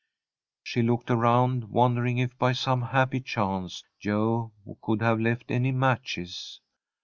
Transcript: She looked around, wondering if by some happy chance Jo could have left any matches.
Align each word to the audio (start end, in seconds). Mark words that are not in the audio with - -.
She 0.63 0.81
looked 0.81 1.11
around, 1.11 1.65
wondering 1.65 2.17
if 2.17 2.35
by 2.39 2.53
some 2.53 2.81
happy 2.81 3.19
chance 3.19 3.83
Jo 3.99 4.51
could 4.81 4.99
have 5.03 5.19
left 5.19 5.51
any 5.51 5.71
matches. 5.71 6.59